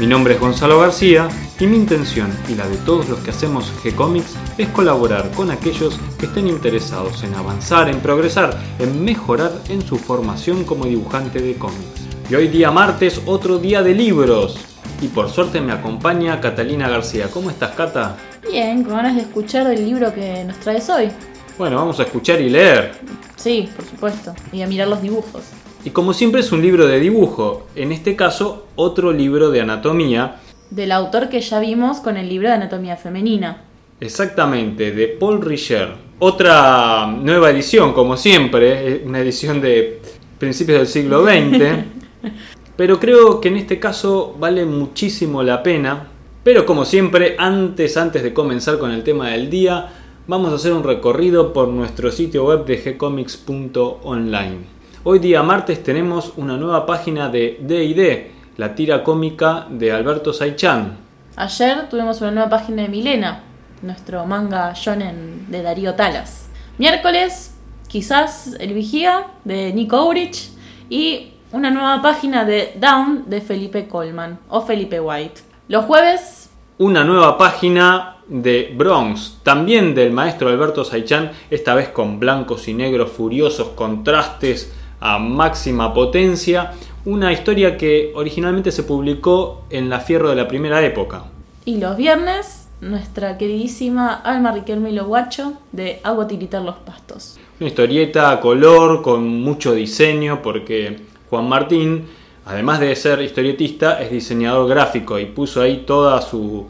Mi 0.00 0.06
nombre 0.06 0.32
es 0.32 0.40
Gonzalo 0.40 0.80
García 0.80 1.28
y 1.58 1.66
mi 1.66 1.76
intención 1.76 2.32
y 2.48 2.54
la 2.54 2.66
de 2.66 2.78
todos 2.78 3.10
los 3.10 3.18
que 3.18 3.32
hacemos 3.32 3.70
G-Comics 3.84 4.34
es 4.56 4.68
colaborar 4.68 5.30
con 5.32 5.50
aquellos 5.50 6.00
que 6.18 6.24
estén 6.24 6.48
interesados 6.48 7.22
en 7.22 7.34
avanzar, 7.34 7.90
en 7.90 8.00
progresar, 8.00 8.58
en 8.78 9.04
mejorar 9.04 9.52
en 9.68 9.82
su 9.82 9.98
formación 9.98 10.64
como 10.64 10.86
dibujante 10.86 11.42
de 11.42 11.54
cómics. 11.56 12.00
Y 12.30 12.34
hoy 12.34 12.48
día 12.48 12.70
martes, 12.70 13.20
otro 13.26 13.58
día 13.58 13.82
de 13.82 13.92
libros. 13.92 14.58
Y 15.02 15.08
por 15.08 15.28
suerte 15.28 15.60
me 15.60 15.74
acompaña 15.74 16.40
Catalina 16.40 16.88
García. 16.88 17.28
¿Cómo 17.30 17.50
estás, 17.50 17.72
Cata? 17.72 18.16
Bien, 18.50 18.82
con 18.82 18.94
ganas 18.94 19.16
de 19.16 19.20
escuchar 19.20 19.66
el 19.66 19.84
libro 19.84 20.14
que 20.14 20.44
nos 20.44 20.58
traes 20.60 20.88
hoy. 20.88 21.10
Bueno, 21.58 21.76
vamos 21.76 22.00
a 22.00 22.04
escuchar 22.04 22.40
y 22.40 22.48
leer. 22.48 22.94
Sí, 23.36 23.68
por 23.76 23.84
supuesto. 23.84 24.34
Y 24.50 24.62
a 24.62 24.66
mirar 24.66 24.88
los 24.88 25.02
dibujos. 25.02 25.42
Y 25.82 25.90
como 25.90 26.12
siempre 26.12 26.42
es 26.42 26.52
un 26.52 26.60
libro 26.60 26.86
de 26.86 27.00
dibujo, 27.00 27.66
en 27.74 27.90
este 27.90 28.14
caso 28.14 28.66
otro 28.76 29.12
libro 29.12 29.50
de 29.50 29.62
anatomía. 29.62 30.36
Del 30.70 30.92
autor 30.92 31.30
que 31.30 31.40
ya 31.40 31.58
vimos 31.58 32.00
con 32.00 32.18
el 32.18 32.28
libro 32.28 32.48
de 32.48 32.54
anatomía 32.54 32.96
femenina. 32.96 33.64
Exactamente, 33.98 34.92
de 34.92 35.08
Paul 35.08 35.40
Richer. 35.40 35.88
Otra 36.18 37.06
nueva 37.06 37.50
edición, 37.50 37.94
como 37.94 38.18
siempre, 38.18 39.02
una 39.06 39.20
edición 39.20 39.62
de 39.62 40.02
principios 40.38 40.78
del 40.78 40.86
siglo 40.86 41.24
XX. 41.24 41.86
Pero 42.76 43.00
creo 43.00 43.40
que 43.40 43.48
en 43.48 43.56
este 43.56 43.80
caso 43.80 44.36
vale 44.38 44.66
muchísimo 44.66 45.42
la 45.42 45.62
pena. 45.62 46.08
Pero 46.44 46.66
como 46.66 46.84
siempre, 46.84 47.36
antes, 47.38 47.96
antes 47.96 48.22
de 48.22 48.34
comenzar 48.34 48.78
con 48.78 48.90
el 48.90 49.02
tema 49.02 49.30
del 49.30 49.48
día, 49.48 49.88
vamos 50.26 50.52
a 50.52 50.56
hacer 50.56 50.72
un 50.72 50.84
recorrido 50.84 51.54
por 51.54 51.68
nuestro 51.68 52.10
sitio 52.10 52.44
web 52.44 52.66
de 52.66 52.76
gcomics.online. 52.76 54.79
Hoy 55.02 55.18
día 55.18 55.42
martes 55.42 55.82
tenemos 55.82 56.34
una 56.36 56.58
nueva 56.58 56.84
página 56.84 57.30
de 57.30 57.56
D&D, 57.62 58.32
la 58.58 58.74
tira 58.74 59.02
cómica 59.02 59.66
de 59.70 59.90
Alberto 59.92 60.30
Saichan. 60.30 60.98
Ayer 61.36 61.88
tuvimos 61.88 62.20
una 62.20 62.32
nueva 62.32 62.50
página 62.50 62.82
de 62.82 62.88
Milena, 62.88 63.40
nuestro 63.80 64.26
manga 64.26 64.74
shonen 64.74 65.46
de 65.48 65.62
Darío 65.62 65.94
Talas. 65.94 66.50
Miércoles, 66.76 67.54
quizás 67.88 68.54
El 68.60 68.74
Vigía 68.74 69.28
de 69.42 69.72
Nico 69.72 69.96
Aurich 69.96 70.50
y 70.90 71.32
una 71.50 71.70
nueva 71.70 72.02
página 72.02 72.44
de 72.44 72.74
Down 72.78 73.24
de 73.26 73.40
Felipe 73.40 73.88
Colman 73.88 74.38
o 74.50 74.60
Felipe 74.60 75.00
White. 75.00 75.40
Los 75.68 75.86
jueves, 75.86 76.50
una 76.76 77.04
nueva 77.04 77.38
página 77.38 78.18
de 78.28 78.74
Bronx, 78.76 79.38
también 79.42 79.94
del 79.94 80.12
maestro 80.12 80.50
Alberto 80.50 80.84
Saichan, 80.84 81.32
esta 81.48 81.74
vez 81.74 81.88
con 81.88 82.20
blancos 82.20 82.68
y 82.68 82.74
negros 82.74 83.10
furiosos, 83.12 83.68
contrastes 83.68 84.74
a 85.00 85.18
máxima 85.18 85.92
potencia, 85.92 86.72
una 87.04 87.32
historia 87.32 87.76
que 87.76 88.12
originalmente 88.14 88.70
se 88.70 88.82
publicó 88.82 89.62
en 89.70 89.88
la 89.88 90.00
Fierro 90.00 90.28
de 90.28 90.36
la 90.36 90.46
primera 90.46 90.84
época. 90.84 91.24
Y 91.64 91.78
los 91.78 91.96
viernes, 91.96 92.68
nuestra 92.80 93.38
queridísima 93.38 94.14
Alma 94.14 94.52
Riquelme 94.52 94.92
Lo 94.92 95.06
Guacho 95.06 95.54
de 95.72 96.00
Agua 96.02 96.26
Tiritar 96.28 96.62
los 96.62 96.76
Pastos. 96.76 97.38
Una 97.58 97.68
historieta 97.68 98.30
a 98.30 98.40
color 98.40 99.02
con 99.02 99.26
mucho 99.42 99.74
diseño 99.74 100.40
porque 100.42 101.00
Juan 101.28 101.48
Martín, 101.48 102.06
además 102.46 102.80
de 102.80 102.96
ser 102.96 103.20
historietista, 103.22 104.00
es 104.00 104.10
diseñador 104.10 104.68
gráfico 104.68 105.18
y 105.18 105.26
puso 105.26 105.60
ahí 105.62 105.84
toda 105.86 106.22
su, 106.22 106.66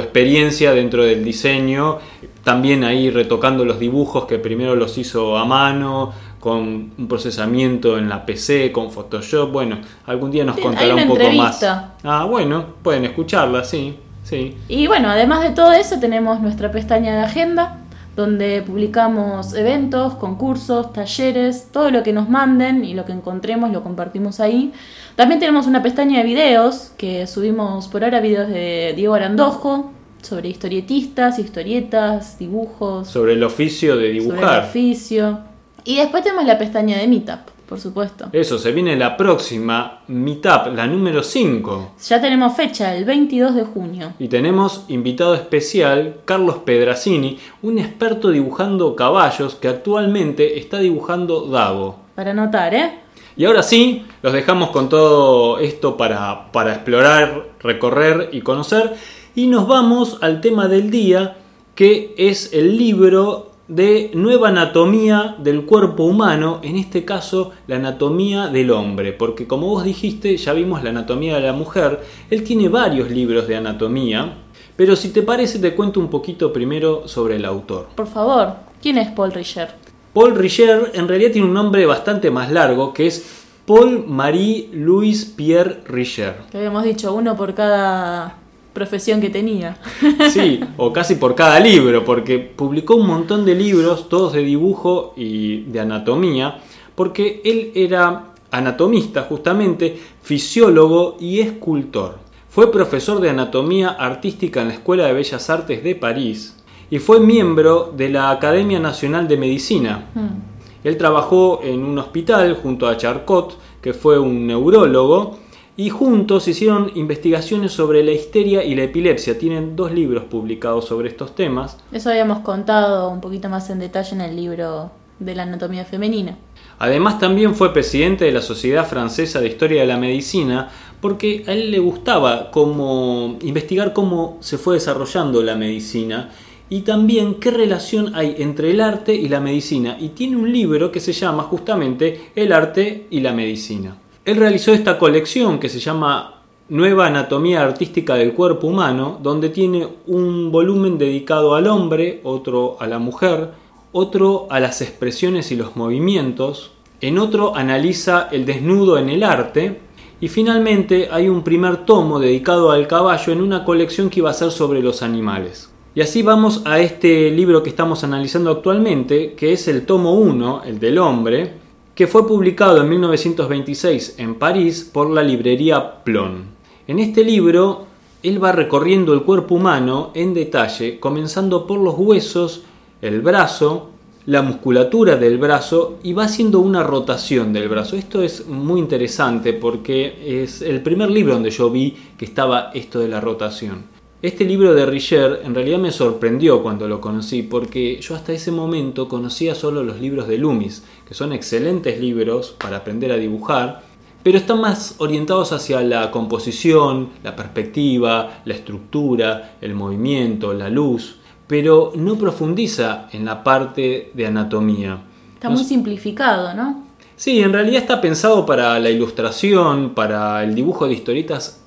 experiencia 0.00 0.72
dentro 0.72 1.04
del 1.04 1.24
diseño, 1.24 1.98
también 2.44 2.84
ahí 2.84 3.10
retocando 3.10 3.64
los 3.64 3.78
dibujos 3.78 4.26
que 4.26 4.38
primero 4.38 4.74
los 4.76 4.98
hizo 4.98 5.36
a 5.38 5.44
mano, 5.44 6.12
con 6.40 6.92
un 6.96 7.08
procesamiento 7.08 7.98
en 7.98 8.08
la 8.08 8.24
PC, 8.24 8.72
con 8.72 8.90
Photoshop. 8.90 9.50
Bueno, 9.50 9.78
algún 10.06 10.30
día 10.30 10.44
nos 10.44 10.58
contará 10.58 10.94
un 10.94 11.08
poco 11.08 11.30
más. 11.32 11.64
Ah, 12.04 12.24
bueno, 12.24 12.66
pueden 12.82 13.04
escucharla, 13.04 13.64
sí, 13.64 13.96
sí. 14.24 14.56
Y 14.68 14.86
bueno, 14.86 15.08
además 15.08 15.42
de 15.42 15.50
todo 15.50 15.72
eso, 15.72 15.98
tenemos 15.98 16.40
nuestra 16.40 16.70
pestaña 16.70 17.16
de 17.16 17.22
agenda, 17.22 17.78
donde 18.14 18.62
publicamos 18.62 19.54
eventos, 19.54 20.14
concursos, 20.14 20.92
talleres, 20.92 21.68
todo 21.70 21.90
lo 21.90 22.02
que 22.02 22.12
nos 22.12 22.28
manden 22.28 22.84
y 22.84 22.94
lo 22.94 23.04
que 23.04 23.12
encontremos 23.12 23.70
lo 23.72 23.82
compartimos 23.82 24.40
ahí. 24.40 24.72
También 25.16 25.40
tenemos 25.40 25.66
una 25.66 25.82
pestaña 25.82 26.18
de 26.18 26.24
videos 26.24 26.92
que 26.96 27.26
subimos 27.26 27.88
por 27.88 28.04
ahora 28.04 28.20
videos 28.20 28.48
de 28.48 28.94
Diego 28.96 29.14
Arandojo 29.14 29.92
sobre 30.22 30.48
historietistas, 30.48 31.38
historietas, 31.38 32.38
dibujos. 32.38 33.08
Sobre 33.08 33.34
el 33.34 33.44
oficio 33.44 33.96
de 33.96 34.08
dibujar. 34.10 34.40
Sobre 34.40 34.54
el 34.54 34.64
oficio. 34.64 35.38
Y 35.86 35.96
después 35.96 36.22
tenemos 36.22 36.44
la 36.44 36.58
pestaña 36.58 36.98
de 36.98 37.08
Meetup 37.08 37.56
por 37.66 37.80
supuesto. 37.80 38.28
Eso, 38.32 38.58
se 38.58 38.72
viene 38.72 38.96
la 38.96 39.16
próxima 39.16 40.00
Meetup, 40.06 40.74
la 40.74 40.86
número 40.86 41.22
5. 41.22 41.94
Ya 42.06 42.20
tenemos 42.20 42.56
fecha, 42.56 42.94
el 42.94 43.04
22 43.04 43.54
de 43.54 43.64
junio. 43.64 44.12
Y 44.18 44.28
tenemos 44.28 44.84
invitado 44.88 45.34
especial 45.34 46.18
Carlos 46.24 46.58
Pedracini, 46.58 47.38
un 47.62 47.78
experto 47.78 48.30
dibujando 48.30 48.94
caballos 48.94 49.56
que 49.56 49.68
actualmente 49.68 50.58
está 50.58 50.78
dibujando 50.78 51.46
Dago. 51.48 51.98
Para 52.14 52.30
anotar, 52.30 52.74
¿eh? 52.74 53.00
Y 53.36 53.44
ahora 53.44 53.62
sí, 53.62 54.06
los 54.22 54.32
dejamos 54.32 54.70
con 54.70 54.88
todo 54.88 55.58
esto 55.58 55.96
para, 55.96 56.50
para 56.52 56.72
explorar, 56.72 57.48
recorrer 57.60 58.30
y 58.32 58.40
conocer. 58.40 58.94
Y 59.34 59.48
nos 59.48 59.68
vamos 59.68 60.18
al 60.22 60.40
tema 60.40 60.68
del 60.68 60.90
día, 60.90 61.36
que 61.74 62.14
es 62.16 62.54
el 62.54 62.78
libro 62.78 63.55
de 63.68 64.10
nueva 64.14 64.48
anatomía 64.48 65.36
del 65.38 65.64
cuerpo 65.64 66.04
humano, 66.04 66.60
en 66.62 66.76
este 66.76 67.04
caso 67.04 67.52
la 67.66 67.76
anatomía 67.76 68.46
del 68.46 68.70
hombre, 68.70 69.12
porque 69.12 69.46
como 69.46 69.68
vos 69.68 69.84
dijiste, 69.84 70.36
ya 70.36 70.52
vimos 70.52 70.84
la 70.84 70.90
anatomía 70.90 71.36
de 71.36 71.42
la 71.42 71.52
mujer, 71.52 72.00
él 72.30 72.44
tiene 72.44 72.68
varios 72.68 73.10
libros 73.10 73.48
de 73.48 73.56
anatomía, 73.56 74.38
pero 74.76 74.94
si 74.94 75.10
te 75.10 75.22
parece 75.22 75.58
te 75.58 75.74
cuento 75.74 75.98
un 75.98 76.08
poquito 76.08 76.52
primero 76.52 77.08
sobre 77.08 77.36
el 77.36 77.44
autor. 77.44 77.88
Por 77.96 78.06
favor, 78.06 78.54
¿quién 78.80 78.98
es 78.98 79.10
Paul 79.10 79.32
Richer? 79.32 79.70
Paul 80.12 80.36
Richer 80.36 80.92
en 80.94 81.08
realidad 81.08 81.32
tiene 81.32 81.48
un 81.48 81.54
nombre 81.54 81.84
bastante 81.86 82.30
más 82.30 82.50
largo, 82.52 82.94
que 82.94 83.08
es 83.08 83.44
Paul 83.66 84.06
Marie 84.06 84.70
Louis 84.72 85.24
Pierre 85.24 85.80
Richer. 85.86 86.36
Que 86.50 86.58
habíamos 86.58 86.84
dicho 86.84 87.12
uno 87.12 87.36
por 87.36 87.52
cada 87.52 88.38
profesión 88.76 89.22
que 89.22 89.30
tenía. 89.30 89.78
Sí, 90.30 90.60
o 90.76 90.92
casi 90.92 91.14
por 91.14 91.34
cada 91.34 91.58
libro, 91.58 92.04
porque 92.04 92.38
publicó 92.38 92.96
un 92.96 93.06
montón 93.06 93.46
de 93.46 93.54
libros, 93.54 94.08
todos 94.10 94.34
de 94.34 94.42
dibujo 94.42 95.14
y 95.16 95.62
de 95.72 95.80
anatomía, 95.80 96.58
porque 96.94 97.40
él 97.44 97.72
era 97.74 98.34
anatomista 98.50 99.22
justamente, 99.22 99.98
fisiólogo 100.22 101.16
y 101.18 101.40
escultor. 101.40 102.18
Fue 102.50 102.70
profesor 102.70 103.20
de 103.20 103.30
anatomía 103.30 103.88
artística 103.88 104.60
en 104.60 104.68
la 104.68 104.74
Escuela 104.74 105.06
de 105.06 105.14
Bellas 105.14 105.48
Artes 105.48 105.82
de 105.82 105.94
París 105.94 106.56
y 106.90 106.98
fue 106.98 107.18
miembro 107.20 107.92
de 107.96 108.10
la 108.10 108.30
Academia 108.30 108.78
Nacional 108.78 109.26
de 109.26 109.36
Medicina. 109.38 110.10
Hmm. 110.14 110.84
Él 110.84 110.96
trabajó 110.98 111.60
en 111.62 111.82
un 111.82 111.98
hospital 111.98 112.58
junto 112.62 112.86
a 112.86 112.96
Charcot, 112.96 113.58
que 113.80 113.94
fue 113.94 114.18
un 114.18 114.46
neurólogo, 114.46 115.38
y 115.76 115.90
juntos 115.90 116.48
hicieron 116.48 116.90
investigaciones 116.94 117.72
sobre 117.72 118.02
la 118.02 118.12
histeria 118.12 118.64
y 118.64 118.74
la 118.74 118.84
epilepsia. 118.84 119.38
Tienen 119.38 119.76
dos 119.76 119.92
libros 119.92 120.24
publicados 120.24 120.86
sobre 120.86 121.08
estos 121.08 121.34
temas. 121.34 121.78
Eso 121.92 122.10
habíamos 122.10 122.40
contado 122.40 123.10
un 123.10 123.20
poquito 123.20 123.48
más 123.48 123.68
en 123.68 123.78
detalle 123.78 124.14
en 124.14 124.22
el 124.22 124.36
libro 124.36 124.90
de 125.18 125.34
la 125.34 125.42
anatomía 125.42 125.84
femenina. 125.84 126.36
Además 126.78 127.18
también 127.18 127.54
fue 127.54 127.72
presidente 127.72 128.26
de 128.26 128.32
la 128.32 128.42
Sociedad 128.42 128.86
Francesa 128.86 129.40
de 129.40 129.48
Historia 129.48 129.80
de 129.82 129.86
la 129.86 129.96
Medicina 129.96 130.68
porque 131.00 131.44
a 131.46 131.52
él 131.52 131.70
le 131.70 131.78
gustaba 131.78 132.50
cómo 132.50 133.38
investigar 133.42 133.92
cómo 133.92 134.38
se 134.40 134.58
fue 134.58 134.74
desarrollando 134.74 135.42
la 135.42 135.56
medicina 135.56 136.30
y 136.68 136.80
también 136.80 137.36
qué 137.36 137.50
relación 137.50 138.14
hay 138.14 138.36
entre 138.38 138.70
el 138.72 138.80
arte 138.80 139.14
y 139.14 139.28
la 139.28 139.40
medicina 139.40 139.96
y 140.00 140.08
tiene 140.08 140.36
un 140.36 140.52
libro 140.52 140.90
que 140.90 141.00
se 141.00 141.12
llama 141.12 141.44
justamente 141.44 142.30
El 142.34 142.52
arte 142.52 143.06
y 143.10 143.20
la 143.20 143.32
medicina. 143.32 143.96
Él 144.26 144.38
realizó 144.38 144.72
esta 144.72 144.98
colección 144.98 145.60
que 145.60 145.68
se 145.68 145.78
llama 145.78 146.42
Nueva 146.68 147.06
Anatomía 147.06 147.62
Artística 147.62 148.16
del 148.16 148.32
Cuerpo 148.32 148.66
Humano, 148.66 149.20
donde 149.22 149.50
tiene 149.50 149.86
un 150.08 150.50
volumen 150.50 150.98
dedicado 150.98 151.54
al 151.54 151.68
hombre, 151.68 152.22
otro 152.24 152.76
a 152.80 152.88
la 152.88 152.98
mujer, 152.98 153.50
otro 153.92 154.48
a 154.50 154.58
las 154.58 154.82
expresiones 154.82 155.52
y 155.52 155.54
los 155.54 155.76
movimientos, 155.76 156.72
en 157.00 157.20
otro 157.20 157.54
analiza 157.54 158.28
el 158.32 158.46
desnudo 158.46 158.98
en 158.98 159.10
el 159.10 159.22
arte, 159.22 159.78
y 160.20 160.26
finalmente 160.26 161.08
hay 161.12 161.28
un 161.28 161.44
primer 161.44 161.86
tomo 161.86 162.18
dedicado 162.18 162.72
al 162.72 162.88
caballo 162.88 163.32
en 163.32 163.40
una 163.40 163.64
colección 163.64 164.10
que 164.10 164.18
iba 164.18 164.30
a 164.30 164.34
ser 164.34 164.50
sobre 164.50 164.82
los 164.82 165.02
animales. 165.02 165.70
Y 165.94 166.00
así 166.00 166.22
vamos 166.22 166.62
a 166.64 166.80
este 166.80 167.30
libro 167.30 167.62
que 167.62 167.70
estamos 167.70 168.02
analizando 168.02 168.50
actualmente, 168.50 169.34
que 169.34 169.52
es 169.52 169.68
el 169.68 169.86
tomo 169.86 170.14
1, 170.14 170.62
el 170.66 170.80
del 170.80 170.98
hombre, 170.98 171.65
que 171.96 172.06
fue 172.06 172.28
publicado 172.28 172.82
en 172.82 172.90
1926 172.90 174.16
en 174.18 174.34
París 174.34 174.88
por 174.92 175.08
la 175.08 175.22
librería 175.22 176.04
Plon. 176.04 176.44
En 176.86 176.98
este 176.98 177.24
libro, 177.24 177.86
él 178.22 178.42
va 178.42 178.52
recorriendo 178.52 179.14
el 179.14 179.22
cuerpo 179.22 179.54
humano 179.54 180.10
en 180.12 180.34
detalle, 180.34 181.00
comenzando 181.00 181.66
por 181.66 181.80
los 181.80 181.94
huesos, 181.96 182.64
el 183.00 183.22
brazo, 183.22 183.92
la 184.26 184.42
musculatura 184.42 185.16
del 185.16 185.38
brazo 185.38 185.98
y 186.02 186.12
va 186.12 186.24
haciendo 186.24 186.60
una 186.60 186.82
rotación 186.82 187.54
del 187.54 187.70
brazo. 187.70 187.96
Esto 187.96 188.22
es 188.22 188.46
muy 188.46 188.78
interesante 188.78 189.54
porque 189.54 190.42
es 190.42 190.60
el 190.60 190.82
primer 190.82 191.10
libro 191.10 191.32
donde 191.32 191.50
yo 191.50 191.70
vi 191.70 191.96
que 192.18 192.26
estaba 192.26 192.72
esto 192.74 192.98
de 192.98 193.08
la 193.08 193.22
rotación. 193.22 193.95
Este 194.26 194.44
libro 194.44 194.74
de 194.74 194.84
Richer 194.84 195.42
en 195.44 195.54
realidad 195.54 195.78
me 195.78 195.92
sorprendió 195.92 196.60
cuando 196.60 196.88
lo 196.88 197.00
conocí, 197.00 197.42
porque 197.42 198.00
yo 198.00 198.16
hasta 198.16 198.32
ese 198.32 198.50
momento 198.50 199.06
conocía 199.06 199.54
solo 199.54 199.84
los 199.84 200.00
libros 200.00 200.26
de 200.26 200.36
Loomis, 200.36 200.82
que 201.06 201.14
son 201.14 201.32
excelentes 201.32 202.00
libros 202.00 202.52
para 202.58 202.78
aprender 202.78 203.12
a 203.12 203.18
dibujar, 203.18 203.82
pero 204.24 204.36
están 204.36 204.60
más 204.60 204.96
orientados 204.98 205.52
hacia 205.52 205.80
la 205.82 206.10
composición, 206.10 207.10
la 207.22 207.36
perspectiva, 207.36 208.40
la 208.44 208.54
estructura, 208.54 209.58
el 209.60 209.74
movimiento, 209.76 210.52
la 210.52 210.70
luz, 210.70 211.18
pero 211.46 211.92
no 211.94 212.16
profundiza 212.16 213.06
en 213.12 213.24
la 213.24 213.44
parte 213.44 214.10
de 214.12 214.26
anatomía. 214.26 215.02
Está 215.34 215.50
muy 215.50 215.62
simplificado, 215.62 216.52
¿no? 216.52 216.85
Sí, 217.16 217.40
en 217.40 217.52
realidad 217.54 217.80
está 217.80 218.02
pensado 218.02 218.44
para 218.44 218.78
la 218.78 218.90
ilustración, 218.90 219.94
para 219.94 220.44
el 220.44 220.54
dibujo 220.54 220.86
de 220.86 220.92
historietas. 220.92 221.62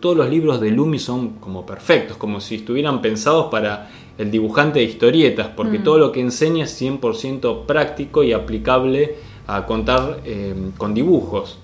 todos 0.00 0.16
los 0.16 0.30
libros 0.30 0.58
de 0.58 0.70
Lumi 0.70 0.98
son 0.98 1.34
como 1.34 1.66
perfectos, 1.66 2.16
como 2.16 2.40
si 2.40 2.56
estuvieran 2.56 3.02
pensados 3.02 3.50
para 3.50 3.90
el 4.16 4.30
dibujante 4.30 4.78
de 4.78 4.86
historietas, 4.86 5.48
porque 5.54 5.80
mm. 5.80 5.84
todo 5.84 5.98
lo 5.98 6.12
que 6.12 6.20
enseña 6.20 6.64
es 6.64 6.80
100% 6.80 7.66
práctico 7.66 8.22
y 8.22 8.32
aplicable 8.32 9.16
a 9.46 9.66
contar 9.66 10.20
eh, 10.24 10.54
con 10.78 10.94
dibujos. 10.94 11.58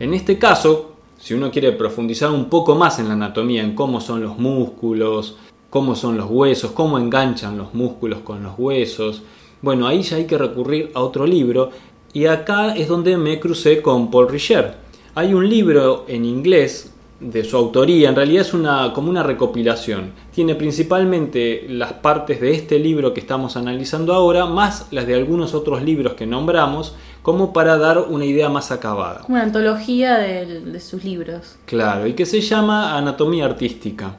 En 0.00 0.14
este 0.14 0.38
caso, 0.38 0.92
si 1.18 1.34
uno 1.34 1.50
quiere 1.50 1.72
profundizar 1.72 2.30
un 2.30 2.46
poco 2.46 2.74
más 2.74 2.98
en 2.98 3.08
la 3.08 3.14
anatomía, 3.14 3.62
en 3.62 3.74
cómo 3.74 4.00
son 4.00 4.22
los 4.22 4.38
músculos, 4.38 5.36
cómo 5.68 5.94
son 5.94 6.16
los 6.16 6.30
huesos, 6.30 6.70
cómo 6.70 6.98
enganchan 6.98 7.58
los 7.58 7.74
músculos 7.74 8.20
con 8.20 8.42
los 8.42 8.54
huesos, 8.56 9.22
bueno, 9.60 9.88
ahí 9.88 10.02
ya 10.02 10.16
hay 10.16 10.26
que 10.26 10.38
recurrir 10.38 10.92
a 10.94 11.00
otro 11.00 11.26
libro 11.26 11.70
y 12.12 12.26
acá 12.26 12.74
es 12.74 12.88
donde 12.88 13.16
me 13.16 13.38
crucé 13.38 13.82
con 13.82 14.10
Paul 14.10 14.28
Richer. 14.28 14.74
Hay 15.14 15.34
un 15.34 15.48
libro 15.48 16.04
en 16.08 16.24
inglés 16.24 16.92
de 17.20 17.42
su 17.42 17.56
autoría, 17.56 18.08
en 18.08 18.14
realidad 18.14 18.42
es 18.42 18.54
una, 18.54 18.92
como 18.92 19.10
una 19.10 19.22
recopilación. 19.22 20.12
Tiene 20.32 20.54
principalmente 20.54 21.66
las 21.68 21.94
partes 21.94 22.40
de 22.40 22.52
este 22.52 22.78
libro 22.78 23.12
que 23.12 23.20
estamos 23.20 23.56
analizando 23.56 24.14
ahora, 24.14 24.46
más 24.46 24.86
las 24.92 25.06
de 25.06 25.16
algunos 25.16 25.54
otros 25.54 25.82
libros 25.82 26.14
que 26.14 26.26
nombramos, 26.26 26.94
como 27.22 27.52
para 27.52 27.76
dar 27.76 27.98
una 27.98 28.24
idea 28.24 28.48
más 28.48 28.70
acabada. 28.70 29.24
Una 29.28 29.42
antología 29.42 30.18
de, 30.18 30.60
de 30.60 30.80
sus 30.80 31.02
libros. 31.04 31.56
Claro, 31.66 32.06
y 32.06 32.12
que 32.12 32.24
se 32.24 32.40
llama 32.40 32.96
Anatomía 32.96 33.46
Artística. 33.46 34.16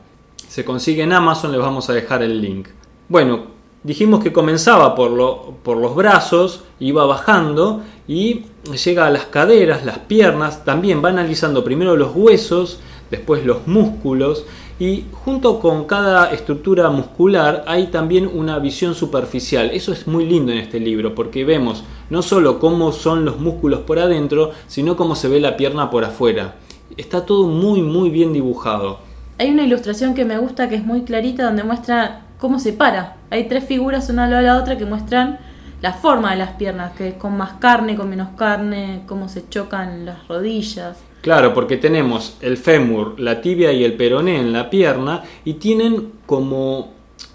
Se 0.47 0.65
consigue 0.65 1.03
en 1.03 1.13
Amazon, 1.13 1.51
les 1.51 1.61
vamos 1.61 1.89
a 1.89 1.93
dejar 1.93 2.21
el 2.21 2.41
link. 2.41 2.67
Bueno, 3.07 3.58
Dijimos 3.83 4.21
que 4.21 4.33
comenzaba 4.33 4.93
por, 4.93 5.53
por 5.63 5.77
los 5.77 5.95
brazos, 5.95 6.63
iba 6.79 7.05
bajando 7.05 7.81
y 8.07 8.45
llega 8.83 9.05
a 9.05 9.09
las 9.09 9.25
caderas, 9.25 9.85
las 9.85 9.99
piernas, 9.99 10.65
también 10.65 11.03
va 11.03 11.09
analizando 11.09 11.63
primero 11.63 11.95
los 11.95 12.13
huesos, 12.13 12.79
después 13.09 13.45
los 13.45 13.67
músculos 13.67 14.45
y 14.79 15.05
junto 15.11 15.59
con 15.59 15.85
cada 15.85 16.31
estructura 16.31 16.89
muscular 16.89 17.65
hay 17.67 17.87
también 17.87 18.27
una 18.27 18.59
visión 18.59 18.95
superficial. 18.95 19.71
Eso 19.73 19.91
es 19.91 20.07
muy 20.07 20.25
lindo 20.25 20.53
en 20.53 20.57
este 20.57 20.79
libro 20.79 21.13
porque 21.13 21.43
vemos 21.43 21.83
no 22.09 22.21
solo 22.21 22.59
cómo 22.59 22.93
son 22.93 23.25
los 23.25 23.39
músculos 23.39 23.81
por 23.81 23.99
adentro, 23.99 24.51
sino 24.67 24.95
cómo 24.95 25.15
se 25.15 25.27
ve 25.27 25.41
la 25.41 25.57
pierna 25.57 25.89
por 25.89 26.05
afuera. 26.05 26.55
Está 26.95 27.25
todo 27.25 27.47
muy 27.47 27.81
muy 27.81 28.09
bien 28.09 28.31
dibujado. 28.31 28.99
Hay 29.37 29.49
una 29.51 29.63
ilustración 29.63 30.15
que 30.15 30.25
me 30.25 30.37
gusta 30.37 30.69
que 30.69 30.75
es 30.75 30.85
muy 30.85 31.03
clarita 31.03 31.43
donde 31.43 31.63
muestra 31.63 32.25
cómo 32.39 32.57
se 32.57 32.73
para. 32.73 33.17
Hay 33.29 33.47
tres 33.47 33.65
figuras 33.65 34.09
una 34.09 34.23
al 34.23 34.31
lado 34.31 34.41
de 34.41 34.47
la 34.47 34.57
otra 34.57 34.77
que 34.77 34.85
muestran 34.85 35.37
la 35.81 35.93
forma 35.93 36.31
de 36.31 36.37
las 36.37 36.53
piernas, 36.53 36.93
que 36.93 37.09
es 37.09 37.13
con 37.15 37.37
más 37.37 37.53
carne, 37.53 37.95
con 37.95 38.09
menos 38.09 38.29
carne, 38.35 39.03
cómo 39.05 39.29
se 39.29 39.47
chocan 39.47 40.05
las 40.05 40.27
rodillas. 40.27 40.97
Claro, 41.21 41.53
porque 41.53 41.77
tenemos 41.77 42.37
el 42.41 42.57
fémur, 42.57 43.19
la 43.19 43.41
tibia 43.41 43.71
y 43.71 43.83
el 43.83 43.93
peroné 43.93 44.39
en 44.39 44.53
la 44.53 44.69
pierna 44.69 45.23
y 45.45 45.53
tienen 45.53 46.13
como 46.25 46.93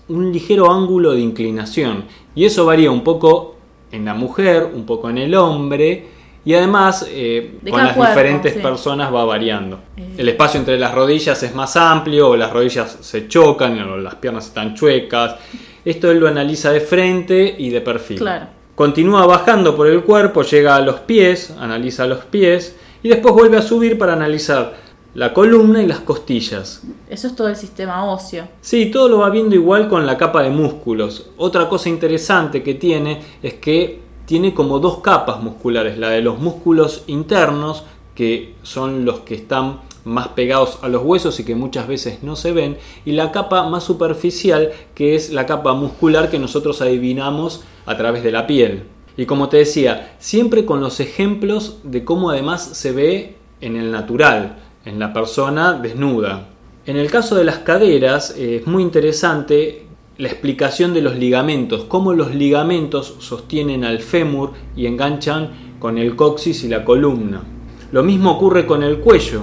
un 0.08 0.32
ligero 0.32 0.72
ángulo 0.72 1.12
de 1.12 1.20
inclinación. 1.20 2.04
Y 2.34 2.44
eso 2.44 2.66
varía 2.66 2.90
un 2.90 3.04
poco 3.04 3.56
en 3.92 4.04
la 4.04 4.14
mujer, 4.14 4.68
un 4.74 4.84
poco 4.84 5.10
en 5.10 5.18
el 5.18 5.34
hombre 5.34 6.13
y 6.44 6.54
además, 6.54 7.06
eh, 7.08 7.58
con 7.68 7.82
las 7.82 7.96
diferentes 7.96 8.52
personas 8.54 9.12
va 9.12 9.24
variando. 9.24 9.80
Eh. 9.96 10.14
El 10.18 10.28
espacio 10.28 10.60
entre 10.60 10.78
las 10.78 10.94
rodillas 10.94 11.42
es 11.42 11.54
más 11.54 11.76
amplio, 11.76 12.30
o 12.30 12.36
las 12.36 12.52
rodillas 12.52 12.98
se 13.00 13.28
chocan, 13.28 13.78
o 13.82 13.96
las 13.96 14.16
piernas 14.16 14.46
están 14.46 14.74
chuecas. 14.74 15.36
Esto 15.84 16.10
él 16.10 16.18
lo 16.18 16.28
analiza 16.28 16.70
de 16.70 16.80
frente 16.80 17.54
y 17.58 17.70
de 17.70 17.80
perfil. 17.80 18.18
Claro. 18.18 18.46
Continúa 18.74 19.24
bajando 19.26 19.74
por 19.76 19.86
el 19.86 20.02
cuerpo, 20.02 20.42
llega 20.42 20.76
a 20.76 20.80
los 20.80 21.00
pies, 21.00 21.54
analiza 21.58 22.06
los 22.06 22.24
pies, 22.24 22.76
y 23.02 23.08
después 23.08 23.34
vuelve 23.34 23.56
a 23.56 23.62
subir 23.62 23.96
para 23.96 24.12
analizar 24.12 24.74
la 25.14 25.32
columna 25.32 25.82
y 25.82 25.86
las 25.86 26.00
costillas. 26.00 26.82
Eso 27.08 27.28
es 27.28 27.36
todo 27.36 27.48
el 27.48 27.56
sistema 27.56 28.04
óseo. 28.04 28.48
Sí, 28.60 28.86
todo 28.86 29.08
lo 29.08 29.18
va 29.18 29.30
viendo 29.30 29.54
igual 29.54 29.88
con 29.88 30.04
la 30.06 30.18
capa 30.18 30.42
de 30.42 30.50
músculos. 30.50 31.30
Otra 31.36 31.68
cosa 31.68 31.88
interesante 31.88 32.62
que 32.62 32.74
tiene 32.74 33.22
es 33.42 33.54
que 33.54 34.00
tiene 34.26 34.54
como 34.54 34.78
dos 34.78 34.98
capas 34.98 35.42
musculares, 35.42 35.98
la 35.98 36.10
de 36.10 36.22
los 36.22 36.38
músculos 36.38 37.04
internos, 37.06 37.84
que 38.14 38.54
son 38.62 39.04
los 39.04 39.20
que 39.20 39.34
están 39.34 39.80
más 40.04 40.28
pegados 40.28 40.78
a 40.82 40.88
los 40.88 41.02
huesos 41.02 41.40
y 41.40 41.44
que 41.44 41.54
muchas 41.54 41.88
veces 41.88 42.22
no 42.22 42.36
se 42.36 42.52
ven, 42.52 42.76
y 43.04 43.12
la 43.12 43.32
capa 43.32 43.68
más 43.68 43.84
superficial, 43.84 44.72
que 44.94 45.14
es 45.14 45.30
la 45.30 45.46
capa 45.46 45.74
muscular 45.74 46.30
que 46.30 46.38
nosotros 46.38 46.80
adivinamos 46.80 47.64
a 47.86 47.96
través 47.96 48.22
de 48.22 48.32
la 48.32 48.46
piel. 48.46 48.84
Y 49.16 49.26
como 49.26 49.48
te 49.48 49.58
decía, 49.58 50.16
siempre 50.18 50.64
con 50.64 50.80
los 50.80 51.00
ejemplos 51.00 51.78
de 51.84 52.04
cómo 52.04 52.30
además 52.30 52.62
se 52.62 52.92
ve 52.92 53.36
en 53.60 53.76
el 53.76 53.92
natural, 53.92 54.58
en 54.84 54.98
la 54.98 55.12
persona 55.12 55.72
desnuda. 55.74 56.48
En 56.86 56.96
el 56.96 57.10
caso 57.10 57.36
de 57.36 57.44
las 57.44 57.58
caderas 57.58 58.34
eh, 58.36 58.56
es 58.56 58.66
muy 58.66 58.82
interesante 58.82 59.83
la 60.16 60.28
explicación 60.28 60.94
de 60.94 61.02
los 61.02 61.16
ligamentos, 61.16 61.84
cómo 61.84 62.12
los 62.12 62.34
ligamentos 62.34 63.16
sostienen 63.18 63.84
al 63.84 64.00
fémur 64.00 64.52
y 64.76 64.86
enganchan 64.86 65.76
con 65.78 65.98
el 65.98 66.14
coxis 66.14 66.62
y 66.64 66.68
la 66.68 66.84
columna. 66.84 67.42
Lo 67.90 68.02
mismo 68.02 68.32
ocurre 68.32 68.66
con 68.66 68.82
el 68.82 69.00
cuello, 69.00 69.42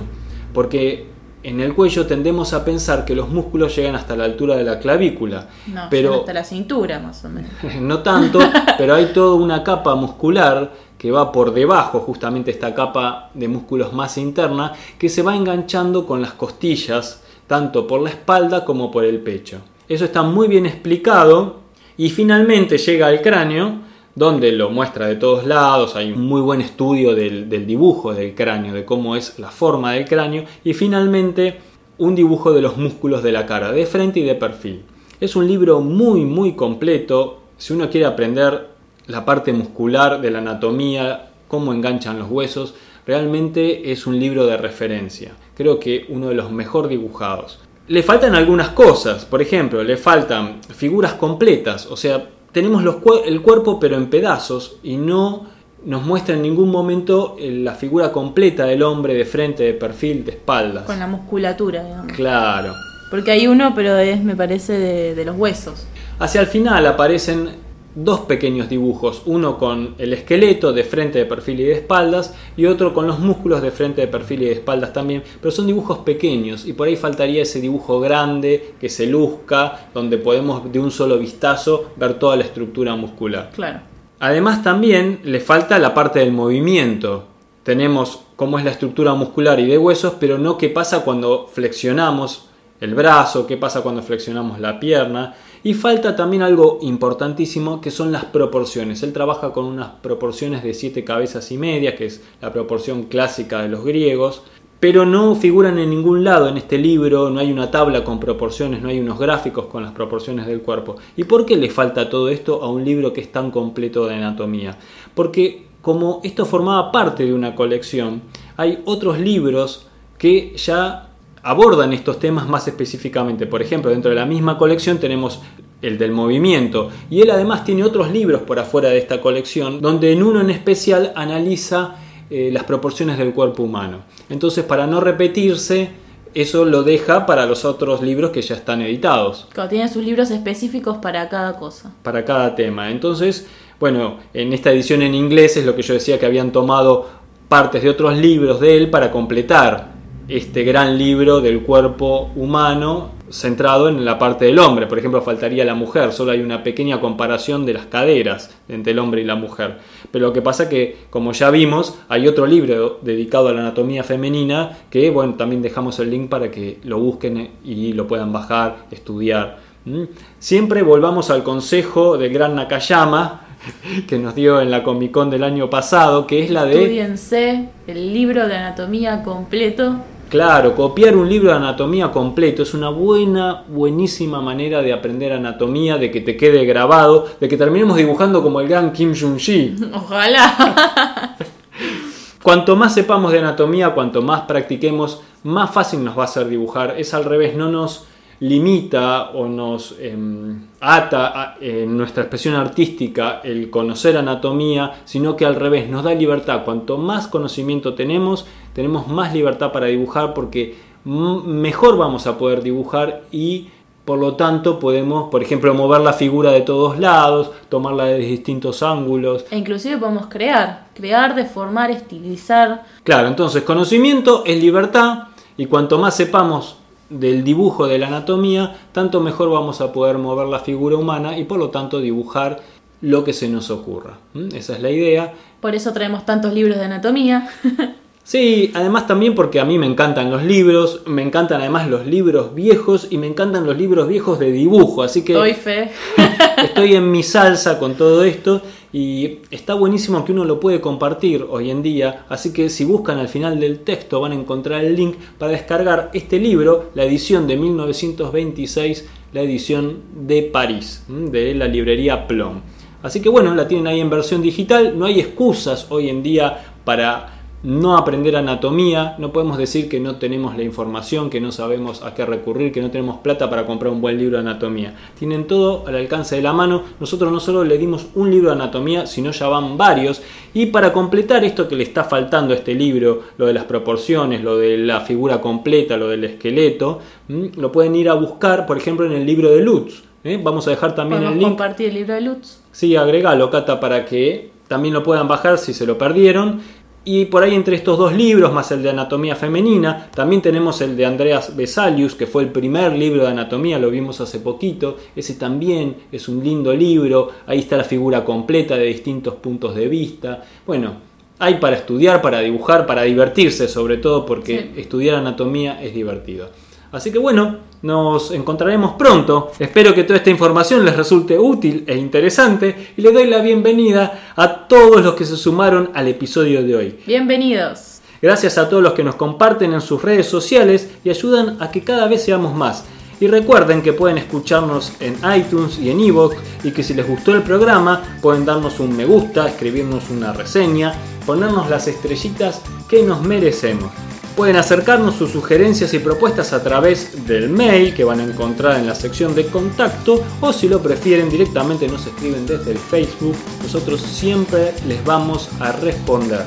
porque 0.53 1.11
en 1.43 1.59
el 1.59 1.73
cuello 1.73 2.05
tendemos 2.05 2.53
a 2.53 2.63
pensar 2.63 3.03
que 3.03 3.15
los 3.15 3.29
músculos 3.29 3.75
llegan 3.75 3.95
hasta 3.95 4.15
la 4.15 4.25
altura 4.25 4.55
de 4.55 4.63
la 4.63 4.79
clavícula. 4.79 5.49
No, 5.67 5.87
pero 5.89 6.19
hasta 6.19 6.33
la 6.33 6.43
cintura 6.43 6.99
más 6.99 7.25
o 7.25 7.29
menos. 7.29 7.51
no 7.81 7.99
tanto, 7.99 8.39
pero 8.77 8.95
hay 8.95 9.07
toda 9.07 9.35
una 9.35 9.63
capa 9.63 9.95
muscular 9.95 10.71
que 10.97 11.11
va 11.11 11.31
por 11.31 11.53
debajo, 11.53 11.99
justamente 11.99 12.51
esta 12.51 12.75
capa 12.75 13.31
de 13.33 13.47
músculos 13.47 13.91
más 13.91 14.17
interna, 14.17 14.73
que 14.99 15.09
se 15.09 15.23
va 15.23 15.35
enganchando 15.35 16.05
con 16.05 16.21
las 16.21 16.33
costillas, 16.33 17.23
tanto 17.47 17.87
por 17.87 18.01
la 18.01 18.11
espalda 18.11 18.63
como 18.63 18.91
por 18.91 19.03
el 19.03 19.19
pecho. 19.19 19.61
Eso 19.91 20.05
está 20.05 20.23
muy 20.23 20.47
bien 20.47 20.65
explicado. 20.65 21.59
Y 21.97 22.11
finalmente 22.11 22.77
llega 22.77 23.07
al 23.07 23.21
cráneo 23.21 23.79
donde 24.15 24.53
lo 24.53 24.69
muestra 24.69 25.07
de 25.07 25.17
todos 25.17 25.45
lados, 25.45 25.97
hay 25.97 26.13
un 26.13 26.21
muy 26.27 26.39
buen 26.39 26.61
estudio 26.61 27.13
del, 27.13 27.49
dibujo 27.67 28.13
del 28.13 28.33
cráneo, 28.33 28.73
de 28.73 28.85
cómo 28.85 29.17
es 29.17 29.37
la 29.37 29.51
forma 29.51 29.91
del 29.91 30.07
cráneo. 30.07 30.45
Y 30.63 30.73
finalmente 30.73 31.59
un 31.97 32.15
dibujo 32.15 32.53
de 32.53 32.61
los 32.61 32.77
músculos 32.77 33.21
de 33.21 33.33
la 33.33 33.45
cara, 33.45 33.73
de 33.73 33.85
frente 33.85 34.21
y 34.21 34.23
de 34.23 34.35
perfil. 34.35 34.83
Es 35.19 35.35
un 35.35 35.45
libro 35.45 35.81
muy 35.81 36.23
muy 36.23 36.53
completo, 36.53 37.41
si 37.57 37.73
uno 37.73 37.89
quiere 37.89 38.05
aprender 38.05 38.69
la 39.07 39.25
parte 39.25 39.51
muscular 39.51 40.21
de 40.21 40.31
la 40.31 40.39
anatomía, 40.39 41.31
cómo 41.49 41.73
enganchan 41.73 42.17
los 42.17 42.31
huesos, 42.31 42.75
realmente 43.05 43.91
es 43.91 44.07
un 44.07 44.17
libro 44.17 44.45
de 44.45 44.55
referencia. 44.55 45.33
Creo 45.53 45.81
que 45.81 46.05
uno 46.07 46.29
de 46.29 46.35
los 46.35 46.49
mejor 46.49 46.87
dibujados 46.87 47.59
le 47.91 48.03
faltan 48.03 48.35
algunas 48.35 48.69
cosas, 48.69 49.25
por 49.25 49.41
ejemplo, 49.41 49.83
le 49.83 49.97
faltan 49.97 50.61
figuras 50.73 51.13
completas, 51.15 51.87
o 51.87 51.97
sea, 51.97 52.25
tenemos 52.53 52.83
el 53.25 53.41
cuerpo 53.41 53.79
pero 53.81 53.97
en 53.97 54.09
pedazos 54.09 54.77
y 54.81 54.95
no 54.95 55.45
nos 55.83 56.01
muestra 56.03 56.35
en 56.35 56.41
ningún 56.41 56.69
momento 56.69 57.35
eh, 57.37 57.51
la 57.51 57.73
figura 57.73 58.13
completa 58.13 58.65
del 58.65 58.81
hombre 58.83 59.13
de 59.13 59.25
frente, 59.25 59.63
de 59.63 59.73
perfil, 59.73 60.23
de 60.23 60.31
espaldas. 60.31 60.85
Con 60.85 60.99
la 60.99 61.07
musculatura, 61.07 61.83
digamos. 61.83 62.13
Claro. 62.13 62.73
Porque 63.09 63.31
hay 63.31 63.47
uno, 63.47 63.73
pero 63.75 63.97
es, 63.97 64.23
me 64.23 64.35
parece, 64.37 64.77
de, 64.77 65.15
de 65.15 65.25
los 65.25 65.35
huesos. 65.35 65.85
Hacia 66.19 66.39
el 66.39 66.47
final 66.47 66.85
aparecen 66.85 67.49
dos 67.95 68.21
pequeños 68.21 68.69
dibujos, 68.69 69.23
uno 69.25 69.57
con 69.57 69.95
el 69.97 70.13
esqueleto 70.13 70.73
de 70.73 70.83
frente, 70.83 71.19
de 71.19 71.25
perfil 71.25 71.59
y 71.59 71.63
de 71.63 71.73
espaldas 71.73 72.33
y 72.55 72.65
otro 72.65 72.93
con 72.93 73.07
los 73.07 73.19
músculos 73.19 73.61
de 73.61 73.71
frente, 73.71 74.01
de 74.01 74.07
perfil 74.07 74.43
y 74.43 74.45
de 74.45 74.53
espaldas 74.53 74.93
también, 74.93 75.23
pero 75.41 75.51
son 75.51 75.67
dibujos 75.67 75.99
pequeños 75.99 76.65
y 76.65 76.73
por 76.73 76.87
ahí 76.87 76.95
faltaría 76.95 77.43
ese 77.43 77.59
dibujo 77.59 77.99
grande 77.99 78.75
que 78.79 78.89
se 78.89 79.07
luzca, 79.07 79.89
donde 79.93 80.17
podemos 80.17 80.71
de 80.71 80.79
un 80.79 80.91
solo 80.91 81.17
vistazo 81.17 81.91
ver 81.97 82.15
toda 82.15 82.35
la 82.35 82.43
estructura 82.43 82.95
muscular. 82.95 83.51
Claro. 83.53 83.81
Además 84.19 84.63
también 84.63 85.19
le 85.23 85.39
falta 85.39 85.79
la 85.79 85.93
parte 85.93 86.19
del 86.19 86.31
movimiento. 86.31 87.25
Tenemos 87.63 88.21
cómo 88.35 88.59
es 88.59 88.65
la 88.65 88.71
estructura 88.71 89.13
muscular 89.15 89.59
y 89.59 89.65
de 89.65 89.77
huesos, 89.79 90.13
pero 90.19 90.37
no 90.37 90.57
qué 90.57 90.69
pasa 90.69 91.03
cuando 91.03 91.47
flexionamos 91.51 92.47
el 92.79 92.95
brazo, 92.95 93.47
qué 93.47 93.57
pasa 93.57 93.81
cuando 93.81 94.01
flexionamos 94.01 94.59
la 94.59 94.79
pierna. 94.79 95.35
Y 95.63 95.75
falta 95.75 96.15
también 96.15 96.41
algo 96.41 96.79
importantísimo 96.81 97.81
que 97.81 97.91
son 97.91 98.11
las 98.11 98.25
proporciones. 98.25 99.03
Él 99.03 99.13
trabaja 99.13 99.53
con 99.53 99.65
unas 99.65 99.89
proporciones 100.01 100.63
de 100.63 100.73
siete 100.73 101.03
cabezas 101.03 101.51
y 101.51 101.57
media, 101.57 101.95
que 101.95 102.05
es 102.05 102.23
la 102.41 102.51
proporción 102.51 103.03
clásica 103.03 103.61
de 103.61 103.69
los 103.69 103.85
griegos, 103.85 104.41
pero 104.79 105.05
no 105.05 105.35
figuran 105.35 105.77
en 105.77 105.91
ningún 105.91 106.23
lado 106.23 106.49
en 106.49 106.57
este 106.57 106.79
libro, 106.79 107.29
no 107.29 107.39
hay 107.39 107.51
una 107.51 107.69
tabla 107.69 108.03
con 108.03 108.19
proporciones, 108.19 108.81
no 108.81 108.89
hay 108.89 108.99
unos 108.99 109.19
gráficos 109.19 109.67
con 109.67 109.83
las 109.83 109.91
proporciones 109.91 110.47
del 110.47 110.63
cuerpo. 110.63 110.95
¿Y 111.15 111.25
por 111.25 111.45
qué 111.45 111.55
le 111.55 111.69
falta 111.69 112.09
todo 112.09 112.29
esto 112.29 112.63
a 112.63 112.71
un 112.71 112.83
libro 112.83 113.13
que 113.13 113.21
es 113.21 113.31
tan 113.31 113.51
completo 113.51 114.07
de 114.07 114.15
anatomía? 114.15 114.79
Porque 115.13 115.67
como 115.83 116.19
esto 116.23 116.47
formaba 116.47 116.91
parte 116.91 117.25
de 117.25 117.33
una 117.35 117.53
colección, 117.53 118.23
hay 118.57 118.81
otros 118.85 119.19
libros 119.19 119.85
que 120.17 120.55
ya 120.57 121.10
abordan 121.43 121.93
estos 121.93 122.19
temas 122.19 122.47
más 122.47 122.67
específicamente. 122.67 123.47
Por 123.47 123.61
ejemplo, 123.61 123.91
dentro 123.91 124.09
de 124.09 124.15
la 124.15 124.25
misma 124.25 124.57
colección 124.57 124.99
tenemos 124.99 125.41
el 125.81 125.97
del 125.97 126.11
movimiento 126.11 126.89
y 127.09 127.21
él 127.21 127.31
además 127.31 127.65
tiene 127.65 127.83
otros 127.83 128.11
libros 128.11 128.43
por 128.43 128.59
afuera 128.59 128.89
de 128.89 128.99
esta 128.99 129.19
colección 129.19 129.81
donde 129.81 130.11
en 130.11 130.21
uno 130.21 130.41
en 130.41 130.51
especial 130.51 131.11
analiza 131.15 131.95
eh, 132.29 132.49
las 132.53 132.63
proporciones 132.63 133.17
del 133.17 133.33
cuerpo 133.33 133.63
humano. 133.63 134.03
Entonces, 134.29 134.63
para 134.63 134.87
no 134.87 135.01
repetirse, 135.01 135.89
eso 136.33 136.63
lo 136.63 136.83
deja 136.83 137.25
para 137.25 137.45
los 137.45 137.65
otros 137.65 138.01
libros 138.01 138.31
que 138.31 138.41
ya 138.41 138.55
están 138.55 138.81
editados. 138.81 139.47
Claro, 139.51 139.69
tiene 139.69 139.89
sus 139.89 140.03
libros 140.03 140.31
específicos 140.31 140.97
para 140.97 141.27
cada 141.27 141.57
cosa. 141.57 141.91
Para 142.03 142.23
cada 142.23 142.55
tema. 142.55 142.89
Entonces, 142.89 143.47
bueno, 143.79 144.19
en 144.33 144.53
esta 144.53 144.71
edición 144.71 145.01
en 145.01 145.15
inglés 145.15 145.57
es 145.57 145.65
lo 145.65 145.75
que 145.75 145.81
yo 145.81 145.93
decía 145.93 146.19
que 146.19 146.25
habían 146.25 146.51
tomado 146.51 147.09
partes 147.49 147.83
de 147.83 147.89
otros 147.89 148.17
libros 148.17 148.61
de 148.61 148.77
él 148.77 148.89
para 148.89 149.11
completar 149.11 149.90
este 150.31 150.63
gran 150.63 150.97
libro 150.97 151.41
del 151.41 151.61
cuerpo 151.61 152.31
humano 152.35 153.11
centrado 153.29 153.89
en 153.89 154.05
la 154.05 154.17
parte 154.17 154.45
del 154.45 154.59
hombre. 154.59 154.87
Por 154.87 154.97
ejemplo, 154.97 155.21
faltaría 155.21 155.65
la 155.65 155.75
mujer, 155.75 156.13
solo 156.13 156.31
hay 156.31 156.41
una 156.41 156.63
pequeña 156.63 156.99
comparación 157.01 157.65
de 157.65 157.73
las 157.73 157.85
caderas 157.87 158.49
entre 158.69 158.93
el 158.93 158.99
hombre 158.99 159.21
y 159.21 159.25
la 159.25 159.35
mujer. 159.35 159.79
Pero 160.09 160.27
lo 160.27 160.33
que 160.33 160.41
pasa 160.41 160.69
que, 160.69 160.97
como 161.09 161.33
ya 161.33 161.49
vimos, 161.49 161.99
hay 162.07 162.27
otro 162.27 162.45
libro 162.45 162.99
dedicado 163.01 163.49
a 163.49 163.53
la 163.53 163.61
anatomía 163.61 164.03
femenina 164.03 164.77
que, 164.89 165.09
bueno, 165.09 165.35
también 165.35 165.61
dejamos 165.61 165.99
el 165.99 166.09
link 166.09 166.29
para 166.29 166.49
que 166.49 166.79
lo 166.83 166.99
busquen 166.99 167.51
y 167.63 167.93
lo 167.93 168.07
puedan 168.07 168.31
bajar, 168.31 168.85
estudiar. 168.91 169.59
¿Mm? 169.85 170.03
Siempre 170.39 170.81
volvamos 170.81 171.29
al 171.29 171.43
consejo 171.43 172.17
del 172.17 172.31
gran 172.33 172.55
Nakayama, 172.55 173.47
que 174.07 174.17
nos 174.17 174.33
dio 174.33 174.61
en 174.61 174.71
la 174.71 174.83
Comic 174.83 175.11
Con 175.11 175.29
del 175.29 175.43
año 175.43 175.69
pasado, 175.69 176.25
que 176.25 176.43
es 176.43 176.49
la 176.49 176.65
de... 176.65 176.81
Estudiense 176.81 177.69
el 177.87 178.13
libro 178.13 178.47
de 178.47 178.55
anatomía 178.55 179.23
completo 179.23 179.97
Claro, 180.31 180.77
copiar 180.77 181.17
un 181.17 181.27
libro 181.27 181.49
de 181.49 181.57
anatomía 181.57 182.09
completo 182.09 182.63
es 182.63 182.73
una 182.73 182.87
buena, 182.87 183.65
buenísima 183.67 184.39
manera 184.39 184.81
de 184.81 184.93
aprender 184.93 185.33
anatomía, 185.33 185.97
de 185.97 186.09
que 186.09 186.21
te 186.21 186.37
quede 186.37 186.63
grabado, 186.63 187.27
de 187.41 187.49
que 187.49 187.57
terminemos 187.57 187.97
dibujando 187.97 188.41
como 188.41 188.61
el 188.61 188.69
gran 188.69 188.93
Kim 188.93 189.13
Jong-ji. 189.13 189.75
Ojalá. 189.93 191.35
cuanto 192.41 192.77
más 192.77 192.93
sepamos 192.93 193.33
de 193.33 193.39
anatomía, 193.39 193.89
cuanto 193.89 194.21
más 194.21 194.43
practiquemos, 194.43 195.21
más 195.43 195.69
fácil 195.69 196.01
nos 196.01 196.17
va 196.17 196.23
a 196.23 196.27
ser 196.27 196.47
dibujar. 196.47 196.95
Es 196.97 197.13
al 197.13 197.25
revés, 197.25 197.57
no 197.57 197.69
nos 197.69 198.05
limita 198.41 199.29
o 199.35 199.47
nos 199.47 199.95
em, 199.99 200.65
ata 200.79 201.57
en 201.61 201.95
nuestra 201.95 202.23
expresión 202.23 202.55
artística 202.55 203.39
el 203.43 203.69
conocer 203.69 204.17
anatomía, 204.17 205.01
sino 205.05 205.35
que 205.35 205.45
al 205.45 205.55
revés 205.55 205.87
nos 205.87 206.03
da 206.03 206.13
libertad. 206.15 206.63
Cuanto 206.65 206.97
más 206.97 207.27
conocimiento 207.27 207.93
tenemos, 207.93 208.47
tenemos 208.73 209.07
más 209.07 209.33
libertad 209.33 209.71
para 209.71 209.85
dibujar 209.85 210.33
porque 210.33 210.75
mejor 211.05 211.97
vamos 211.97 212.25
a 212.25 212.37
poder 212.39 212.63
dibujar 212.63 213.21
y 213.31 213.69
por 214.05 214.17
lo 214.17 214.33
tanto 214.33 214.79
podemos, 214.79 215.29
por 215.29 215.43
ejemplo, 215.43 215.71
mover 215.75 216.01
la 216.01 216.13
figura 216.13 216.51
de 216.51 216.61
todos 216.61 216.97
lados, 216.97 217.51
tomarla 217.69 218.05
de 218.05 218.17
distintos 218.17 218.81
ángulos. 218.81 219.45
E 219.51 219.57
inclusive 219.57 219.99
podemos 219.99 220.25
crear, 220.25 220.87
crear, 220.95 221.35
deformar, 221.35 221.91
estilizar. 221.91 222.85
Claro, 223.03 223.27
entonces 223.27 223.61
conocimiento 223.61 224.43
es 224.47 224.59
libertad 224.59 225.27
y 225.57 225.67
cuanto 225.67 225.99
más 225.99 226.15
sepamos 226.15 226.80
del 227.11 227.43
dibujo 227.43 227.87
de 227.87 227.99
la 227.99 228.07
anatomía, 228.07 228.75
tanto 228.91 229.21
mejor 229.21 229.51
vamos 229.51 229.81
a 229.81 229.91
poder 229.91 230.17
mover 230.17 230.47
la 230.47 230.59
figura 230.59 230.95
humana 230.95 231.37
y 231.37 231.43
por 231.43 231.59
lo 231.59 231.69
tanto 231.69 231.99
dibujar 231.99 232.61
lo 233.01 233.23
que 233.23 233.33
se 233.33 233.49
nos 233.49 233.69
ocurra. 233.69 234.17
¿Mm? 234.33 234.55
Esa 234.55 234.73
es 234.73 234.81
la 234.81 234.89
idea. 234.89 235.33
Por 235.59 235.75
eso 235.75 235.91
traemos 235.93 236.25
tantos 236.25 236.53
libros 236.53 236.77
de 236.77 236.85
anatomía. 236.85 237.49
Sí, 238.23 238.71
además 238.75 239.07
también 239.07 239.33
porque 239.33 239.59
a 239.59 239.65
mí 239.65 239.79
me 239.79 239.87
encantan 239.87 240.29
los 240.29 240.43
libros, 240.43 241.01
me 241.07 241.23
encantan 241.23 241.59
además 241.59 241.89
los 241.89 242.05
libros 242.05 242.53
viejos 242.53 243.07
y 243.09 243.17
me 243.17 243.27
encantan 243.27 243.65
los 243.65 243.75
libros 243.75 244.07
viejos 244.07 244.37
de 244.37 244.51
dibujo, 244.51 245.01
así 245.01 245.23
que 245.23 245.33
Doy 245.33 245.53
fe. 245.53 245.91
estoy 246.63 246.95
en 246.95 247.09
mi 247.11 247.23
salsa 247.23 247.79
con 247.79 247.95
todo 247.95 248.23
esto 248.23 248.61
y 248.93 249.39
está 249.51 249.73
buenísimo 249.73 250.25
que 250.25 250.33
uno 250.33 250.43
lo 250.43 250.59
puede 250.59 250.81
compartir 250.81 251.45
hoy 251.49 251.69
en 251.69 251.81
día, 251.81 252.25
así 252.29 252.51
que 252.51 252.69
si 252.69 252.83
buscan 252.83 253.17
al 253.19 253.29
final 253.29 253.59
del 253.59 253.79
texto 253.79 254.19
van 254.19 254.33
a 254.33 254.35
encontrar 254.35 254.83
el 254.83 254.95
link 254.95 255.15
para 255.37 255.53
descargar 255.53 256.09
este 256.13 256.39
libro, 256.39 256.89
la 256.93 257.03
edición 257.03 257.47
de 257.47 257.57
1926, 257.57 259.07
la 259.33 259.41
edición 259.41 259.99
de 260.13 260.43
París, 260.43 261.05
de 261.07 261.55
la 261.55 261.67
librería 261.67 262.27
Plom. 262.27 262.61
Así 263.01 263.21
que 263.21 263.29
bueno, 263.29 263.55
la 263.55 263.67
tienen 263.67 263.87
ahí 263.87 263.99
en 263.99 264.09
versión 264.09 264.41
digital, 264.41 264.97
no 264.97 265.05
hay 265.05 265.19
excusas 265.19 265.87
hoy 265.89 266.09
en 266.09 266.21
día 266.21 266.75
para 266.83 267.40
no 267.63 267.97
aprender 267.97 268.35
anatomía, 268.35 269.15
no 269.19 269.31
podemos 269.31 269.57
decir 269.57 269.87
que 269.87 269.99
no 269.99 270.15
tenemos 270.15 270.57
la 270.57 270.63
información, 270.63 271.29
que 271.29 271.39
no 271.39 271.51
sabemos 271.51 272.03
a 272.03 272.15
qué 272.15 272.25
recurrir, 272.25 272.71
que 272.71 272.81
no 272.81 272.89
tenemos 272.89 273.19
plata 273.19 273.49
para 273.49 273.65
comprar 273.65 273.91
un 273.91 274.01
buen 274.01 274.17
libro 274.17 274.37
de 274.37 274.41
anatomía. 274.41 274.95
Tienen 275.17 275.45
todo 275.45 275.83
al 275.87 275.95
alcance 275.95 276.35
de 276.35 276.41
la 276.41 276.53
mano. 276.53 276.83
Nosotros 276.99 277.31
no 277.31 277.39
solo 277.39 277.63
le 277.63 277.77
dimos 277.77 278.07
un 278.15 278.31
libro 278.31 278.49
de 278.49 278.55
anatomía, 278.55 279.05
sino 279.05 279.31
ya 279.31 279.47
van 279.47 279.77
varios. 279.77 280.21
Y 280.53 280.67
para 280.67 280.91
completar 280.91 281.43
esto 281.43 281.67
que 281.67 281.75
le 281.75 281.83
está 281.83 282.03
faltando 282.03 282.53
a 282.53 282.57
este 282.57 282.73
libro, 282.73 283.21
lo 283.37 283.45
de 283.45 283.53
las 283.53 283.65
proporciones, 283.65 284.43
lo 284.43 284.57
de 284.57 284.77
la 284.77 285.01
figura 285.01 285.39
completa, 285.39 285.97
lo 285.97 286.07
del 286.07 286.23
esqueleto, 286.23 286.99
lo 287.27 287.71
pueden 287.71 287.95
ir 287.95 288.09
a 288.09 288.15
buscar, 288.15 288.65
por 288.65 288.77
ejemplo, 288.77 289.05
en 289.05 289.13
el 289.13 289.25
libro 289.25 289.51
de 289.51 289.61
Lutz. 289.61 290.03
¿eh? 290.23 290.39
Vamos 290.41 290.67
a 290.67 290.71
dejar 290.71 290.95
también 290.95 291.23
el 291.23 291.33
link. 291.33 291.49
compartir 291.49 291.89
el 291.89 291.95
libro 291.95 292.15
de 292.15 292.21
Lutz? 292.21 292.59
Sí, 292.71 292.95
agregalo, 292.95 293.51
Cata, 293.51 293.79
para 293.79 294.05
que 294.05 294.49
también 294.67 294.93
lo 294.93 295.03
puedan 295.03 295.27
bajar 295.27 295.57
si 295.57 295.73
se 295.73 295.85
lo 295.85 295.97
perdieron. 295.97 296.61
Y 297.03 297.25
por 297.25 297.41
ahí 297.41 297.55
entre 297.55 297.75
estos 297.75 297.97
dos 297.97 298.13
libros, 298.13 298.53
más 298.53 298.71
el 298.71 298.83
de 298.83 298.91
Anatomía 298.91 299.35
Femenina, 299.35 300.11
también 300.13 300.41
tenemos 300.41 300.81
el 300.81 300.95
de 300.95 301.07
Andreas 301.07 301.55
Vesalius, 301.55 302.13
que 302.13 302.27
fue 302.27 302.43
el 302.43 302.49
primer 302.49 302.93
libro 302.93 303.23
de 303.23 303.29
anatomía, 303.29 303.79
lo 303.79 303.89
vimos 303.89 304.21
hace 304.21 304.39
poquito. 304.39 304.97
Ese 305.15 305.33
también 305.33 305.95
es 306.11 306.27
un 306.29 306.43
lindo 306.43 306.71
libro, 306.75 307.29
ahí 307.47 307.57
está 307.57 307.75
la 307.75 307.85
figura 307.85 308.23
completa 308.23 308.75
de 308.75 308.85
distintos 308.85 309.33
puntos 309.35 309.73
de 309.73 309.87
vista. 309.87 310.43
Bueno, 310.67 310.93
hay 311.39 311.55
para 311.55 311.77
estudiar, 311.77 312.21
para 312.21 312.39
dibujar, 312.41 312.85
para 312.85 313.01
divertirse 313.01 313.67
sobre 313.67 313.97
todo, 313.97 314.23
porque 314.23 314.69
estudiar 314.77 315.15
anatomía 315.15 315.81
es 315.81 315.95
divertido. 315.95 316.49
Así 316.91 317.09
que 317.09 317.19
bueno, 317.19 317.57
nos 317.83 318.31
encontraremos 318.31 318.93
pronto. 318.93 319.51
Espero 319.59 319.95
que 319.95 320.03
toda 320.03 320.17
esta 320.17 320.29
información 320.29 320.83
les 320.83 320.95
resulte 320.95 321.39
útil 321.39 321.85
e 321.87 321.95
interesante 321.95 322.93
y 322.97 323.01
les 323.01 323.13
doy 323.13 323.27
la 323.27 323.39
bienvenida 323.39 324.33
a 324.35 324.67
todos 324.67 325.01
los 325.01 325.15
que 325.15 325.25
se 325.25 325.37
sumaron 325.37 325.91
al 325.93 326.09
episodio 326.09 326.61
de 326.63 326.75
hoy. 326.75 326.99
Bienvenidos. 327.07 328.01
Gracias 328.21 328.57
a 328.57 328.67
todos 328.67 328.83
los 328.83 328.93
que 328.93 329.05
nos 329.05 329.15
comparten 329.15 329.73
en 329.73 329.81
sus 329.81 330.01
redes 330.01 330.27
sociales 330.27 330.91
y 331.03 331.09
ayudan 331.09 331.57
a 331.61 331.71
que 331.71 331.81
cada 331.81 332.07
vez 332.07 332.23
seamos 332.23 332.53
más. 332.53 332.83
Y 333.21 333.27
recuerden 333.27 333.81
que 333.81 333.93
pueden 333.93 334.17
escucharnos 334.17 334.93
en 334.99 335.15
iTunes 335.35 335.79
y 335.79 335.91
en 335.91 335.99
iVoox 336.01 336.35
y 336.63 336.71
que 336.71 336.83
si 336.83 336.93
les 336.93 337.07
gustó 337.07 337.33
el 337.33 337.41
programa 337.41 338.17
pueden 338.21 338.45
darnos 338.45 338.79
un 338.79 338.97
me 338.97 339.05
gusta, 339.05 339.47
escribirnos 339.47 340.09
una 340.09 340.33
reseña, 340.33 340.93
ponernos 341.25 341.69
las 341.69 341.87
estrellitas 341.87 342.61
que 342.89 343.01
nos 343.03 343.21
merecemos. 343.21 343.91
Pueden 344.35 344.55
acercarnos 344.55 345.15
sus 345.15 345.31
sugerencias 345.31 345.93
y 345.93 345.99
propuestas 345.99 346.53
a 346.53 346.63
través 346.63 347.27
del 347.27 347.49
mail 347.49 347.93
que 347.93 348.03
van 348.03 348.21
a 348.21 348.23
encontrar 348.23 348.79
en 348.79 348.87
la 348.87 348.95
sección 348.95 349.35
de 349.35 349.47
contacto 349.47 350.23
o 350.39 350.53
si 350.53 350.69
lo 350.69 350.81
prefieren 350.81 351.29
directamente 351.29 351.87
nos 351.87 352.07
escriben 352.07 352.45
desde 352.45 352.71
el 352.71 352.77
Facebook. 352.77 353.35
Nosotros 353.61 354.01
siempre 354.01 354.73
les 354.87 355.03
vamos 355.03 355.49
a 355.59 355.73
responder. 355.73 356.45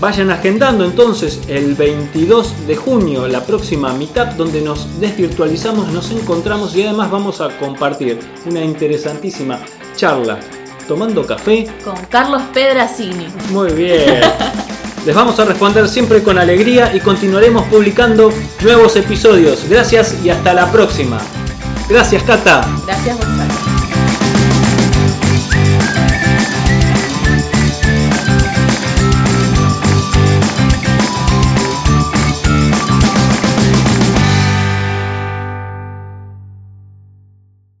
Vayan 0.00 0.30
agendando 0.30 0.84
entonces 0.84 1.40
el 1.48 1.74
22 1.74 2.66
de 2.66 2.76
junio 2.76 3.28
la 3.28 3.44
próxima 3.44 3.92
meetup 3.94 4.32
donde 4.36 4.60
nos 4.60 5.00
desvirtualizamos, 5.00 5.88
nos 5.88 6.10
encontramos 6.10 6.76
y 6.76 6.82
además 6.82 7.10
vamos 7.10 7.40
a 7.40 7.56
compartir 7.58 8.18
una 8.44 8.62
interesantísima 8.62 9.58
charla 9.94 10.38
tomando 10.86 11.26
café 11.26 11.66
Con 11.82 11.96
Carlos 12.10 12.42
Pedracini. 12.52 13.26
Muy 13.50 13.72
bien. 13.72 14.20
Les 15.06 15.14
vamos 15.14 15.38
a 15.38 15.44
responder 15.44 15.88
siempre 15.88 16.20
con 16.20 16.36
alegría 16.36 16.92
y 16.92 16.98
continuaremos 16.98 17.62
publicando 17.68 18.32
nuevos 18.64 18.96
episodios. 18.96 19.64
Gracias 19.68 20.16
y 20.24 20.30
hasta 20.30 20.52
la 20.52 20.72
próxima. 20.72 21.18
Gracias, 21.88 22.24
Cata. 22.24 22.66
Gracias. 22.84 23.35